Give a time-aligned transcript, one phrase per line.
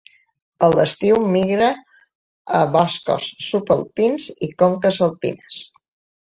[0.67, 1.67] A l'estiu migra
[2.61, 5.63] a boscos subalpins i conques alpines.